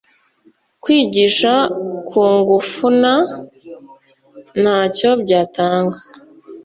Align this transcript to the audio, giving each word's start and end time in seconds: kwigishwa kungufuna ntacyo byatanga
kwigishwa 0.83 1.53
kungufuna 2.07 3.13
ntacyo 4.61 5.09
byatanga 5.23 5.97